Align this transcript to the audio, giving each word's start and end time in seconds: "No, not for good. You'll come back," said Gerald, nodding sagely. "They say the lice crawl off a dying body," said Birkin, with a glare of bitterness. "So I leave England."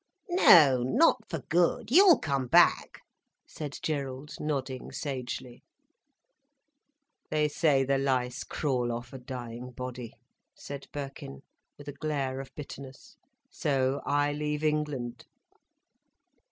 "No, 0.31 0.81
not 0.81 1.29
for 1.29 1.41
good. 1.41 1.91
You'll 1.91 2.17
come 2.17 2.47
back," 2.47 3.01
said 3.47 3.77
Gerald, 3.83 4.31
nodding 4.39 4.91
sagely. 4.91 5.61
"They 7.29 7.47
say 7.47 7.83
the 7.83 7.99
lice 7.99 8.43
crawl 8.43 8.91
off 8.91 9.13
a 9.13 9.19
dying 9.19 9.69
body," 9.69 10.13
said 10.55 10.87
Birkin, 10.91 11.43
with 11.77 11.87
a 11.87 11.91
glare 11.93 12.39
of 12.39 12.49
bitterness. 12.55 13.15
"So 13.51 14.01
I 14.03 14.33
leave 14.33 14.63
England." 14.63 15.27